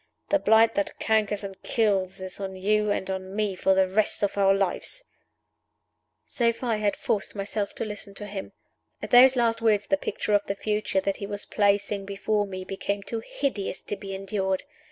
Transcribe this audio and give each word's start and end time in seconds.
The 0.29 0.39
blight 0.39 0.73
that 0.73 0.97
cankers 0.99 1.43
and 1.43 1.61
kills 1.61 2.21
is 2.21 2.39
on 2.39 2.55
you 2.55 2.89
and 2.89 3.07
on 3.07 3.35
me 3.35 3.55
for 3.55 3.75
the 3.75 3.87
rest 3.87 4.23
of 4.23 4.35
our 4.35 4.51
lives!" 4.51 5.03
So 6.25 6.51
far 6.51 6.71
I 6.71 6.77
had 6.77 6.95
forced 6.97 7.35
myself 7.35 7.75
to 7.75 7.85
listen 7.85 8.15
to 8.15 8.25
him. 8.25 8.53
At 9.03 9.11
those 9.11 9.35
last 9.35 9.61
words 9.61 9.85
the 9.85 9.97
picture 9.97 10.33
of 10.33 10.43
the 10.47 10.55
future 10.55 11.01
that 11.01 11.17
he 11.17 11.27
was 11.27 11.45
placing 11.45 12.05
before 12.05 12.47
me 12.47 12.63
became 12.65 13.03
too 13.03 13.19
hideous 13.23 13.83
to 13.83 13.95
be 13.95 14.15
endured. 14.15 14.63